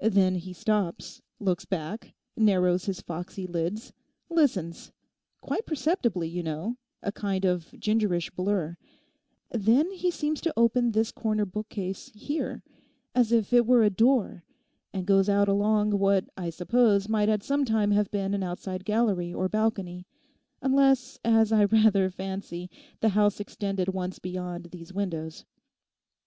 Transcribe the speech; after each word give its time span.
Then 0.00 0.34
he 0.34 0.52
stops, 0.52 1.22
looks 1.40 1.64
back, 1.64 2.12
narrows 2.36 2.84
his 2.84 3.00
foxy 3.00 3.46
lids, 3.46 3.94
listens—quite 4.28 5.64
perceptibly, 5.64 6.28
you 6.28 6.42
know, 6.42 6.76
a 7.02 7.10
kind 7.10 7.46
of 7.46 7.70
gingerish 7.80 8.30
blur; 8.36 8.76
then 9.50 9.90
he 9.92 10.10
seems 10.10 10.42
to 10.42 10.52
open 10.58 10.92
this 10.92 11.10
corner 11.10 11.46
bookcase 11.46 12.10
here, 12.14 12.62
as 13.14 13.32
if 13.32 13.50
it 13.54 13.64
were 13.64 13.82
a 13.82 13.88
door 13.88 14.44
and 14.92 15.06
goes 15.06 15.30
out 15.30 15.48
along 15.48 15.92
what 15.92 16.28
I 16.36 16.50
suppose 16.50 17.08
might 17.08 17.30
at 17.30 17.42
some 17.42 17.64
time 17.64 17.92
have 17.92 18.10
been 18.10 18.34
an 18.34 18.42
outside 18.42 18.84
gallery 18.84 19.32
or 19.32 19.48
balcony, 19.48 20.06
unless, 20.60 21.18
as 21.24 21.50
I 21.50 21.64
rather 21.64 22.10
fancy, 22.10 22.68
the 23.00 23.08
house 23.16 23.40
extended 23.40 23.88
once 23.88 24.18
beyond 24.18 24.64
these 24.66 24.92
windows. 24.92 25.46